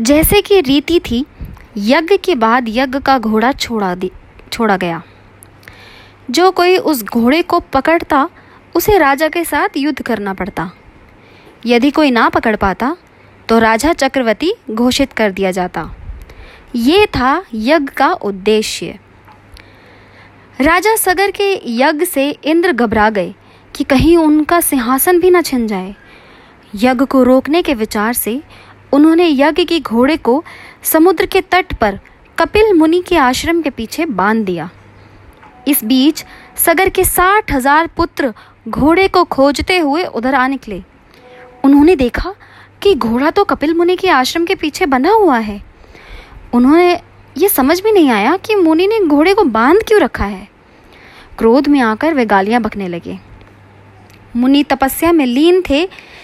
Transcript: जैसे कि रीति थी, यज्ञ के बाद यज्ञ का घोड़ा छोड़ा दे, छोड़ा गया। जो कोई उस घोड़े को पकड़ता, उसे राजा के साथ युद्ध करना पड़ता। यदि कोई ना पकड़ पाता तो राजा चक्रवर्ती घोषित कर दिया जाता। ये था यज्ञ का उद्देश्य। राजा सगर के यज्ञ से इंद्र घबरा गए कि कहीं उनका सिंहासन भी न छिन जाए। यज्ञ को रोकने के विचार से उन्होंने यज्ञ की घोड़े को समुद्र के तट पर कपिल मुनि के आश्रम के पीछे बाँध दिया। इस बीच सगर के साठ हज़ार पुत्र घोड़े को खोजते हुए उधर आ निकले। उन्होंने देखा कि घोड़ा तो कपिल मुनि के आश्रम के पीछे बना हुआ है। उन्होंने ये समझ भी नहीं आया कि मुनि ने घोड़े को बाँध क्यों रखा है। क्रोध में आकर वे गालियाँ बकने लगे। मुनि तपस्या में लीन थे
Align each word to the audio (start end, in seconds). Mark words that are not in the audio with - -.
जैसे 0.00 0.40
कि 0.40 0.60
रीति 0.60 1.00
थी, 1.00 1.26
यज्ञ 1.76 2.16
के 2.16 2.34
बाद 2.34 2.64
यज्ञ 2.68 2.98
का 2.98 3.18
घोड़ा 3.18 3.52
छोड़ा 3.52 3.94
दे, 3.94 4.10
छोड़ा 4.52 4.76
गया। 4.76 5.02
जो 6.30 6.50
कोई 6.50 6.76
उस 6.76 7.04
घोड़े 7.04 7.42
को 7.42 7.60
पकड़ता, 7.60 8.28
उसे 8.74 8.98
राजा 8.98 9.28
के 9.28 9.44
साथ 9.44 9.68
युद्ध 9.76 10.02
करना 10.02 10.34
पड़ता। 10.34 10.70
यदि 11.66 11.90
कोई 11.90 12.10
ना 12.10 12.28
पकड़ 12.28 12.56
पाता 12.56 12.96
तो 13.48 13.58
राजा 13.58 13.92
चक्रवर्ती 13.92 14.54
घोषित 14.70 15.12
कर 15.12 15.30
दिया 15.30 15.50
जाता। 15.50 15.90
ये 16.74 17.06
था 17.06 17.44
यज्ञ 17.54 17.86
का 17.86 18.12
उद्देश्य। 18.12 18.98
राजा 20.60 20.96
सगर 20.96 21.30
के 21.30 21.60
यज्ञ 21.64 22.04
से 22.04 22.30
इंद्र 22.30 22.72
घबरा 22.72 23.10
गए 23.10 23.34
कि 23.74 23.84
कहीं 23.84 24.16
उनका 24.16 24.60
सिंहासन 24.60 25.20
भी 25.20 25.30
न 25.30 25.42
छिन 25.42 25.66
जाए। 25.66 25.94
यज्ञ 26.74 27.04
को 27.04 27.22
रोकने 27.22 27.62
के 27.62 27.74
विचार 27.74 28.12
से 28.12 28.42
उन्होंने 28.92 29.28
यज्ञ 29.28 29.64
की 29.64 29.80
घोड़े 29.80 30.16
को 30.16 30.42
समुद्र 30.82 31.26
के 31.26 31.40
तट 31.40 31.72
पर 31.72 31.98
कपिल 32.38 32.72
मुनि 32.72 33.02
के 33.08 33.16
आश्रम 33.16 33.60
के 33.62 33.70
पीछे 33.70 34.06
बाँध 34.06 34.44
दिया। 34.44 34.68
इस 35.68 35.84
बीच 35.84 36.24
सगर 36.56 36.88
के 36.88 37.04
साठ 37.04 37.52
हज़ार 37.52 37.86
पुत्र 37.96 38.32
घोड़े 38.68 39.06
को 39.08 39.24
खोजते 39.24 39.78
हुए 39.78 40.04
उधर 40.04 40.34
आ 40.34 40.46
निकले। 40.48 40.82
उन्होंने 41.64 41.96
देखा 41.96 42.34
कि 42.82 42.94
घोड़ा 42.94 43.30
तो 43.30 43.44
कपिल 43.44 43.74
मुनि 43.74 43.96
के 43.96 44.08
आश्रम 44.08 44.44
के 44.44 44.54
पीछे 44.54 44.86
बना 44.86 45.10
हुआ 45.10 45.38
है। 45.38 45.60
उन्होंने 46.54 46.92
ये 47.36 47.48
समझ 47.48 47.80
भी 47.82 47.92
नहीं 47.92 48.10
आया 48.10 48.36
कि 48.36 48.54
मुनि 48.54 48.86
ने 48.86 48.98
घोड़े 49.00 49.34
को 49.34 49.44
बाँध 49.44 49.82
क्यों 49.82 50.00
रखा 50.00 50.24
है। 50.24 50.48
क्रोध 51.38 51.68
में 51.68 51.80
आकर 51.80 52.14
वे 52.14 52.24
गालियाँ 52.26 52.60
बकने 52.62 52.88
लगे। 52.88 53.18
मुनि 54.36 54.62
तपस्या 54.62 55.12
में 55.12 55.24
लीन 55.26 55.62
थे 55.70 55.88